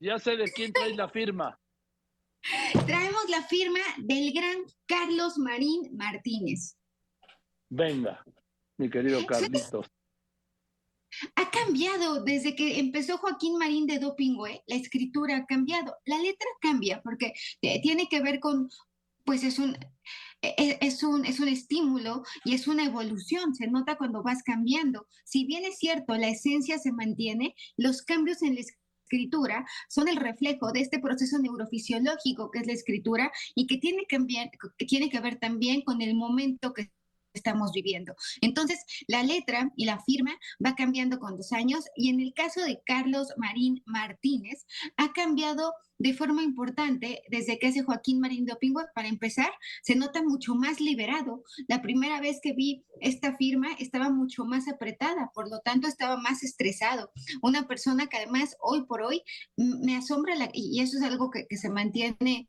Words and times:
ya 0.00 0.18
sé 0.18 0.36
de 0.36 0.50
quién 0.50 0.72
trae 0.72 0.94
la 0.94 1.08
firma. 1.08 1.58
Traemos 2.86 3.28
la 3.28 3.42
firma 3.42 3.80
del 3.98 4.32
gran 4.32 4.58
Carlos 4.86 5.38
Marín 5.38 5.96
Martínez. 5.96 6.76
Venga, 7.68 8.22
mi 8.78 8.88
querido 8.88 9.24
Carlitos. 9.26 9.86
Ha 11.34 11.50
cambiado 11.50 12.22
desde 12.22 12.54
que 12.54 12.78
empezó 12.78 13.16
Joaquín 13.18 13.56
Marín 13.58 13.86
de 13.86 13.98
Dopingüe, 13.98 14.62
la 14.66 14.76
escritura 14.76 15.36
ha 15.38 15.46
cambiado, 15.46 15.96
la 16.04 16.18
letra 16.18 16.48
cambia 16.60 17.00
porque 17.02 17.32
eh, 17.62 17.80
tiene 17.80 18.08
que 18.08 18.20
ver 18.20 18.38
con, 18.38 18.68
pues 19.24 19.42
es 19.42 19.58
un, 19.58 19.76
e, 20.42 20.54
e, 20.58 20.78
es 20.82 21.02
un, 21.02 21.24
es 21.24 21.40
un 21.40 21.48
estímulo 21.48 22.22
y 22.44 22.54
es 22.54 22.66
una 22.68 22.84
evolución, 22.84 23.54
se 23.54 23.66
nota 23.66 23.96
cuando 23.96 24.22
vas 24.22 24.42
cambiando. 24.42 25.06
Si 25.24 25.46
bien 25.46 25.64
es 25.64 25.78
cierto, 25.78 26.14
la 26.16 26.28
esencia 26.28 26.78
se 26.78 26.92
mantiene, 26.92 27.54
los 27.76 28.02
cambios 28.02 28.42
en 28.42 28.54
la 28.54 28.60
escritura 28.60 28.85
son 29.88 30.08
el 30.08 30.16
reflejo 30.16 30.72
de 30.72 30.80
este 30.80 30.98
proceso 30.98 31.38
neurofisiológico 31.38 32.50
que 32.50 32.60
es 32.60 32.66
la 32.66 32.72
escritura 32.72 33.32
y 33.54 33.66
que 33.66 33.78
tiene 33.78 34.06
que, 34.08 34.18
que 34.76 34.86
tiene 34.86 35.10
que 35.10 35.20
ver 35.20 35.38
también 35.38 35.82
con 35.82 36.02
el 36.02 36.14
momento 36.14 36.72
que 36.72 36.90
estamos 37.36 37.72
viviendo. 37.72 38.14
Entonces, 38.40 38.80
la 39.06 39.22
letra 39.22 39.72
y 39.76 39.84
la 39.84 40.00
firma 40.00 40.36
va 40.64 40.74
cambiando 40.74 41.18
con 41.18 41.36
los 41.36 41.52
años 41.52 41.84
y 41.94 42.10
en 42.10 42.20
el 42.20 42.34
caso 42.34 42.60
de 42.60 42.80
Carlos 42.84 43.28
Marín 43.36 43.82
Martínez, 43.86 44.66
ha 44.96 45.12
cambiado 45.12 45.72
de 45.98 46.12
forma 46.12 46.42
importante 46.42 47.22
desde 47.28 47.58
que 47.58 47.68
hace 47.68 47.82
Joaquín 47.82 48.20
Marín 48.20 48.44
de 48.44 48.52
Opingüe. 48.52 48.84
Para 48.94 49.08
empezar, 49.08 49.50
se 49.82 49.94
nota 49.94 50.22
mucho 50.22 50.54
más 50.54 50.80
liberado. 50.80 51.42
La 51.68 51.80
primera 51.80 52.20
vez 52.20 52.38
que 52.42 52.52
vi 52.52 52.84
esta 53.00 53.36
firma 53.36 53.68
estaba 53.78 54.10
mucho 54.10 54.44
más 54.44 54.68
apretada, 54.68 55.30
por 55.34 55.48
lo 55.48 55.60
tanto 55.60 55.88
estaba 55.88 56.16
más 56.18 56.42
estresado. 56.42 57.10
Una 57.42 57.66
persona 57.66 58.08
que 58.08 58.18
además 58.18 58.56
hoy 58.60 58.84
por 58.84 59.02
hoy 59.02 59.22
me 59.56 59.96
asombra 59.96 60.34
y 60.52 60.80
eso 60.80 60.98
es 60.98 61.04
algo 61.04 61.30
que 61.30 61.56
se 61.56 61.70
mantiene 61.70 62.48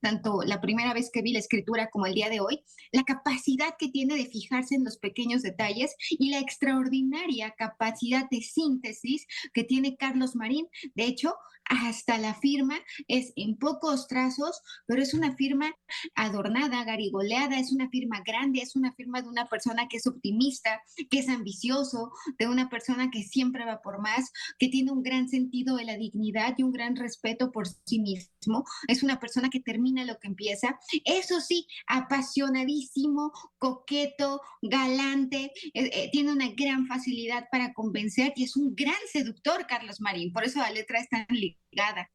tanto 0.00 0.42
la 0.42 0.60
primera 0.60 0.94
vez 0.94 1.10
que 1.12 1.22
vi 1.22 1.32
la 1.32 1.38
escritura 1.38 1.90
como 1.90 2.06
el 2.06 2.14
día 2.14 2.28
de 2.28 2.40
hoy, 2.40 2.62
la 2.92 3.04
capacidad 3.04 3.76
que 3.78 3.88
tiene 3.88 4.16
de 4.16 4.26
fijarse 4.26 4.74
en 4.74 4.84
los 4.84 4.98
pequeños 4.98 5.42
detalles 5.42 5.94
y 6.10 6.30
la 6.30 6.38
extraordinaria 6.38 7.54
capacidad 7.56 8.28
de 8.30 8.40
síntesis 8.42 9.26
que 9.52 9.64
tiene 9.64 9.96
Carlos 9.96 10.36
Marín. 10.36 10.68
De 10.94 11.04
hecho, 11.04 11.34
hasta 11.68 12.18
la 12.18 12.34
firma 12.34 12.76
es 13.08 13.32
en 13.36 13.56
pocos 13.56 14.06
trazos, 14.08 14.60
pero 14.86 15.02
es 15.02 15.14
una 15.14 15.34
firma 15.36 15.72
adornada, 16.14 16.84
garigoleada, 16.84 17.58
es 17.58 17.72
una 17.72 17.88
firma 17.88 18.22
grande, 18.24 18.60
es 18.60 18.76
una 18.76 18.92
firma 18.92 19.22
de 19.22 19.28
una 19.28 19.46
persona 19.48 19.88
que 19.88 19.96
es 19.98 20.06
optimista, 20.06 20.82
que 21.10 21.18
es 21.18 21.28
ambicioso, 21.28 22.10
de 22.38 22.48
una 22.48 22.68
persona 22.68 23.10
que 23.10 23.22
siempre 23.22 23.64
va 23.64 23.80
por 23.82 24.00
más, 24.00 24.30
que 24.58 24.68
tiene 24.68 24.92
un 24.92 25.02
gran 25.02 25.28
sentido 25.28 25.76
de 25.76 25.84
la 25.84 25.96
dignidad 25.96 26.54
y 26.56 26.62
un 26.62 26.72
gran 26.72 26.96
respeto 26.96 27.50
por 27.50 27.66
sí 27.66 28.00
mismo. 28.00 28.64
Es 28.88 29.02
una 29.02 29.20
persona 29.20 29.48
que 29.48 29.60
termina 29.60 30.04
lo 30.04 30.18
que 30.18 30.28
empieza. 30.28 30.78
Eso 31.04 31.40
sí, 31.40 31.66
apasionadísimo, 31.86 33.32
coqueto, 33.58 34.40
galante, 34.62 35.52
eh, 35.72 35.90
eh, 35.92 36.10
tiene 36.12 36.32
una 36.32 36.50
gran 36.50 36.86
facilidad 36.86 37.46
para 37.50 37.72
convencer 37.72 38.32
y 38.36 38.44
es 38.44 38.56
un 38.56 38.74
gran 38.74 38.94
seductor, 39.10 39.66
Carlos 39.66 40.00
Marín. 40.00 40.32
Por 40.32 40.44
eso 40.44 40.60
la 40.60 40.70
letra 40.70 41.00
es 41.00 41.08
tan 41.08 41.26
ligada. 41.70 42.10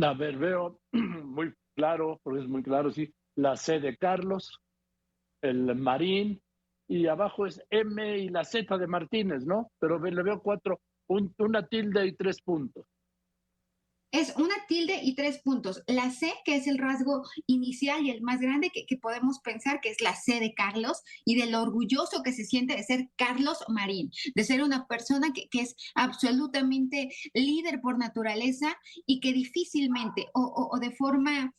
A 0.00 0.14
ver, 0.14 0.36
veo 0.38 0.80
muy 0.92 1.54
claro, 1.74 2.20
porque 2.22 2.40
es 2.40 2.48
muy 2.48 2.62
claro, 2.62 2.90
sí, 2.90 3.12
la 3.34 3.56
C 3.56 3.80
de 3.80 3.96
Carlos, 3.96 4.60
el 5.42 5.74
Marín, 5.74 6.40
y 6.88 7.06
abajo 7.06 7.46
es 7.46 7.62
M 7.70 8.18
y 8.18 8.28
la 8.28 8.44
Z 8.44 8.76
de 8.76 8.86
Martínez, 8.86 9.44
¿no? 9.44 9.70
Pero 9.78 9.98
le 9.98 10.22
veo 10.22 10.42
cuatro, 10.42 10.80
una 11.08 11.66
tilde 11.66 12.06
y 12.06 12.12
tres 12.12 12.40
puntos 12.42 12.86
es 14.12 14.34
una 14.36 14.54
tilde 14.68 15.00
y 15.02 15.14
tres 15.14 15.38
puntos. 15.38 15.82
La 15.86 16.10
C, 16.10 16.32
que 16.44 16.56
es 16.56 16.66
el 16.66 16.78
rasgo 16.78 17.22
inicial 17.46 18.06
y 18.06 18.10
el 18.10 18.22
más 18.22 18.40
grande 18.40 18.70
que, 18.70 18.96
podemos 18.98 19.40
pensar, 19.40 19.80
que 19.80 19.88
es 19.88 20.00
la 20.00 20.14
C 20.14 20.38
de 20.38 20.54
Carlos 20.54 21.02
y 21.24 21.34
del 21.34 21.54
orgulloso 21.54 22.22
que 22.22 22.32
se 22.32 22.44
siente 22.44 22.76
de 22.76 22.84
ser 22.84 23.08
Carlos 23.16 23.58
Marín, 23.68 24.10
de 24.34 24.44
ser 24.44 24.62
una 24.62 24.86
persona 24.86 25.32
que, 25.32 25.48
es 25.60 25.74
absolutamente 25.94 27.08
líder 27.34 27.80
por 27.80 27.98
naturaleza 27.98 28.76
y 29.06 29.20
que 29.20 29.32
difícilmente 29.32 30.26
o 30.34 30.78
de 30.80 30.90
forma 30.90 31.54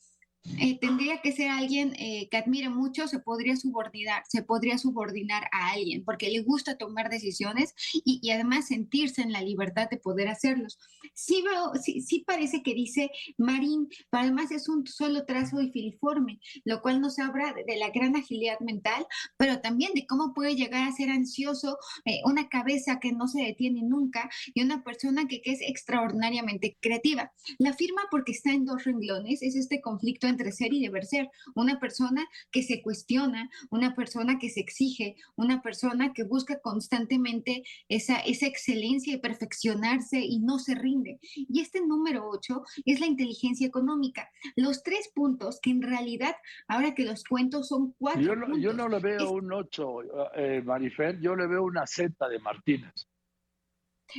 eh, 0.60 0.78
tendría 0.78 1.22
que 1.22 1.32
ser 1.32 1.50
alguien 1.50 1.94
eh, 1.98 2.28
que 2.30 2.36
admire 2.36 2.68
mucho, 2.68 3.08
se 3.08 3.20
podría 3.20 3.56
subordinar, 3.56 4.24
se 4.28 4.44
podría 4.44 4.78
subordinar 4.78 5.48
a 5.54 5.72
alguien, 5.72 6.04
porque 6.04 6.30
le 6.30 6.42
gusta 6.42 6.78
tomar 6.78 7.10
decisiones 7.10 7.74
y, 8.04 8.30
además 8.30 8.68
sentirse 8.68 9.22
en 9.22 9.32
la 9.32 9.42
libertad 9.42 9.90
de 9.90 9.98
poder 9.98 10.28
hacerlos. 10.28 10.80
Sí 11.14 11.42
veo, 11.44 11.72
sí, 11.82 12.02
sí, 12.02 12.26
parece 12.28 12.62
que 12.62 12.74
dice 12.74 13.10
Marín, 13.38 13.88
pero 14.10 14.24
además 14.24 14.52
es 14.52 14.68
un 14.68 14.86
solo 14.86 15.26
trazo 15.26 15.62
y 15.62 15.72
filiforme, 15.72 16.40
lo 16.66 16.82
cual 16.82 17.00
nos 17.00 17.20
habla 17.20 17.54
de, 17.54 17.78
la 17.78 17.90
gran 17.90 18.16
agilidad 18.16 18.60
mental, 18.60 19.06
pero 19.38 19.62
también 19.62 19.94
de 19.96 20.06
cómo 20.06 20.34
puede 20.34 20.56
llegar 20.56 20.88
a 20.88 20.92
ser 20.92 21.10
ansioso, 21.10 21.78
eh, 22.06 22.20
una 22.26 22.50
cabeza 22.50 23.00
que 23.00 23.14
no 23.14 23.28
se 23.28 23.42
detiene 23.42 23.82
nunca 23.82 24.30
y 24.54 24.62
una 24.62 24.84
persona 24.84 25.26
que, 25.28 25.42
que 25.42 25.52
es 25.52 25.62
extraordinariamente 25.62 26.78
creativa. 26.82 27.32
La 27.60 27.74
firma 27.74 28.02
porque 28.12 28.34
está 28.34 28.52
en 28.52 28.66
dos 28.66 28.84
renglones, 28.84 29.42
es 29.42 29.56
este 29.56 29.82
conflicto 29.82 30.33
entre 30.34 30.52
ser 30.52 30.74
y 30.74 30.82
deber 30.82 31.06
ser. 31.06 31.30
Una 31.56 31.80
persona 31.80 32.28
que 32.52 32.64
se 32.64 32.82
cuestiona, 32.82 33.50
una 33.70 33.96
persona 33.96 34.38
que 34.40 34.50
se 34.50 34.60
exige, 34.60 35.16
una 35.36 35.62
persona 35.62 36.14
que 36.14 36.24
busca 36.24 36.60
constantemente 36.60 37.64
esa, 37.88 38.20
esa 38.20 38.48
excelencia 38.48 39.14
y 39.14 39.20
perfeccionarse 39.20 40.20
y 40.20 40.40
no 40.40 40.60
se 40.60 40.76
rinde. 40.76 41.20
Y 41.36 41.62
este 41.62 41.82
número 41.82 42.28
8 42.30 42.64
es 42.86 43.00
la 43.00 43.06
inteligencia 43.06 43.68
económica. 43.68 44.30
Los 44.56 44.84
tres 44.84 45.10
puntos 45.14 45.60
que 45.62 45.72
en 45.72 45.82
realidad, 45.82 46.36
ahora 46.68 46.94
que 46.94 47.06
los 47.06 47.24
cuento, 47.24 47.64
son 47.64 47.94
cuatro. 47.98 48.22
Yo 48.22 48.36
no, 48.36 48.58
yo 48.58 48.74
no 48.74 48.88
le 48.90 49.00
veo 49.00 49.32
un 49.32 49.52
8, 49.52 49.98
eh, 50.36 50.62
Marifer, 50.64 51.20
yo 51.20 51.36
le 51.36 51.48
veo 51.48 51.64
una 51.64 51.86
Z 51.88 52.28
de 52.28 52.40
Martínez. 52.40 53.08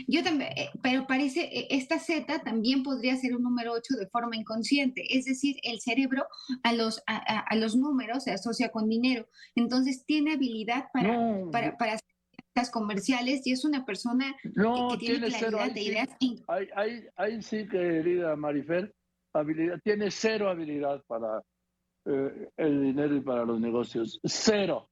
Yo 0.09 0.23
también, 0.25 0.51
eh, 0.57 0.71
pero 0.83 1.07
parece, 1.07 1.43
eh, 1.43 1.69
esta 1.71 1.99
Z 1.99 2.41
también 2.41 2.83
podría 2.83 3.17
ser 3.17 3.37
un 3.37 3.43
número 3.43 3.73
8 3.73 3.95
de 3.99 4.07
forma 4.09 4.37
inconsciente, 4.37 5.05
es 5.17 5.25
decir, 5.25 5.57
el 5.63 5.81
cerebro 5.81 6.27
a 6.63 6.73
los, 6.73 7.03
a, 7.07 7.55
los 7.57 7.77
números 7.77 8.25
se 8.25 8.33
asocia 8.33 8.71
con 8.71 8.89
dinero, 8.89 9.27
entonces 9.55 10.05
tiene 10.05 10.33
habilidad 10.35 10.87
para, 10.93 11.17
para, 11.51 11.77
para 11.77 11.93
hacer 11.93 12.15
estas 12.55 12.71
comerciales 12.71 13.47
y 13.47 13.53
es 13.53 13.65
una 13.65 13.85
persona 13.85 14.37
que, 14.43 14.97
tiene, 14.99 15.29
claridad 15.29 15.73
de 15.73 15.83
ideas. 15.83 16.09
Ahí, 17.17 17.43
sí, 17.43 17.67
querida 17.67 18.37
Marifer, 18.37 18.95
habilidad, 19.33 19.81
tiene 19.83 20.11
cero 20.11 20.49
habilidad 20.49 21.03
para 21.07 21.43
eh, 22.07 22.49
el 22.57 22.83
dinero 22.83 23.17
y 23.17 23.21
para 23.21 23.45
los 23.45 23.61
negocios, 23.61 24.21
cero. 24.23 24.89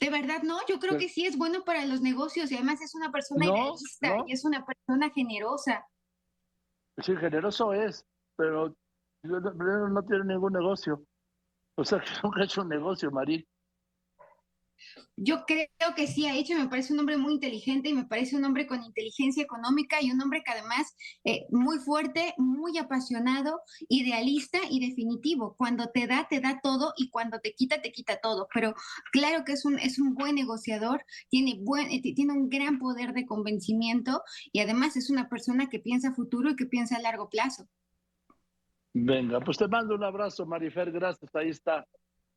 De 0.00 0.10
verdad, 0.10 0.42
no, 0.42 0.58
yo 0.68 0.78
creo 0.78 0.98
que 0.98 1.08
sí 1.08 1.24
es 1.24 1.38
bueno 1.38 1.64
para 1.64 1.86
los 1.86 2.02
negocios 2.02 2.50
y 2.50 2.54
además 2.54 2.82
es 2.82 2.94
una 2.94 3.10
persona 3.10 3.46
idealista 3.46 4.24
y 4.26 4.32
es 4.32 4.44
una 4.44 4.64
persona 4.64 5.10
generosa. 5.10 5.86
Sí, 6.98 7.16
generoso 7.16 7.72
es, 7.72 8.06
pero 8.36 8.76
no, 9.22 10.02
tiene 10.02 10.24
ningún 10.24 10.52
negocio. 10.52 11.02
O 11.76 11.84
sea, 11.84 12.00
que 12.00 12.06
nunca 12.22 12.40
ha 12.40 12.44
hecho 12.44 12.62
un 12.62 12.68
negocio, 12.68 13.10
Marín. 13.10 13.46
Yo 15.16 15.44
creo 15.46 15.68
que 15.96 16.06
sí 16.06 16.26
ha 16.26 16.34
hecho, 16.34 16.54
me 16.54 16.68
parece 16.68 16.92
un 16.92 17.00
hombre 17.00 17.16
muy 17.16 17.34
inteligente 17.34 17.88
y 17.88 17.94
me 17.94 18.04
parece 18.04 18.36
un 18.36 18.44
hombre 18.44 18.66
con 18.66 18.82
inteligencia 18.82 19.42
económica 19.42 20.02
y 20.02 20.10
un 20.10 20.20
hombre 20.20 20.42
que 20.44 20.52
además 20.52 20.94
eh, 21.24 21.46
muy 21.50 21.78
fuerte, 21.78 22.34
muy 22.38 22.76
apasionado, 22.78 23.60
idealista 23.88 24.58
y 24.70 24.86
definitivo. 24.86 25.54
Cuando 25.56 25.88
te 25.88 26.06
da, 26.06 26.26
te 26.28 26.40
da 26.40 26.60
todo 26.62 26.92
y 26.96 27.10
cuando 27.10 27.40
te 27.40 27.54
quita, 27.54 27.80
te 27.80 27.92
quita 27.92 28.18
todo. 28.20 28.48
Pero 28.52 28.74
claro 29.12 29.44
que 29.44 29.52
es 29.52 29.64
un, 29.64 29.78
es 29.78 29.98
un 29.98 30.14
buen 30.14 30.34
negociador, 30.34 31.04
tiene, 31.30 31.60
eh, 31.90 32.14
tiene 32.14 32.32
un 32.32 32.48
gran 32.48 32.78
poder 32.78 33.12
de 33.12 33.26
convencimiento 33.26 34.22
y 34.52 34.60
además 34.60 34.96
es 34.96 35.10
una 35.10 35.28
persona 35.28 35.68
que 35.68 35.80
piensa 35.80 36.14
futuro 36.14 36.50
y 36.50 36.56
que 36.56 36.66
piensa 36.66 36.96
a 36.96 37.00
largo 37.00 37.28
plazo. 37.28 37.68
Venga, 38.92 39.40
pues 39.40 39.58
te 39.58 39.68
mando 39.68 39.94
un 39.94 40.04
abrazo, 40.04 40.46
Marifer, 40.46 40.90
gracias, 40.90 41.34
ahí 41.34 41.50
está 41.50 41.86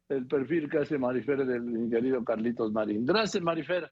el 0.09 0.25
perfil 0.25 0.69
que 0.69 0.79
hace 0.79 0.97
Marifer 0.97 1.45
del 1.45 1.89
querido 1.89 2.23
Carlitos 2.23 2.71
Marín. 2.71 3.06
Gracias, 3.06 3.41
Marifer. 3.44 3.91